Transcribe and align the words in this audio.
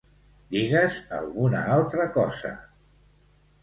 Digues 0.55 0.97
alguna 1.19 1.63
altra 1.77 2.11
cosa. 2.19 2.57